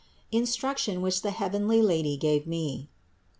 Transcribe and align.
INSTRUCTION 0.31 0.99
WHICH 1.03 1.21
THE 1.21 1.29
HEAVENLY 1.29 1.83
LADY 1.83 2.17
GAVE 2.17 2.47
ME. 2.47 2.89